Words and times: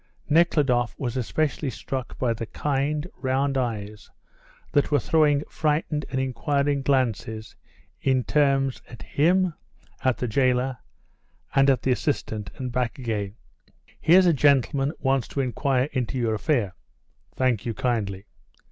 Nekhludoff 0.27 0.97
was 0.97 1.23
specially 1.27 1.69
struck 1.69 2.17
by 2.17 2.33
the 2.33 2.47
kind, 2.47 3.05
round 3.17 3.55
eyes 3.55 4.09
that 4.71 4.89
were 4.89 4.99
throwing 4.99 5.43
frightened 5.47 6.07
and 6.09 6.19
inquiring 6.19 6.81
glances 6.81 7.55
in 8.01 8.23
turns 8.23 8.81
at 8.89 9.03
him, 9.03 9.53
at 10.03 10.17
the 10.17 10.27
jailer, 10.27 10.79
and 11.53 11.69
at 11.69 11.83
the 11.83 11.91
assistant, 11.91 12.49
and 12.55 12.71
back 12.71 12.97
again. 12.97 13.35
"Here's 13.99 14.25
a 14.25 14.33
gentleman 14.33 14.91
wants 14.97 15.27
to 15.27 15.39
inquire 15.39 15.87
into 15.91 16.17
your 16.17 16.33
affair." 16.33 16.73
"Thank 17.35 17.67
you 17.67 17.75
kindly." 17.75 18.25